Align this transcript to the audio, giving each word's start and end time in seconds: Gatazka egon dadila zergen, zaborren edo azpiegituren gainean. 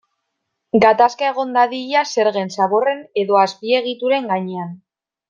Gatazka 0.85 1.27
egon 1.33 1.51
dadila 1.57 2.03
zergen, 2.15 2.49
zaborren 2.57 3.05
edo 3.25 3.39
azpiegituren 3.43 4.31
gainean. 4.35 4.73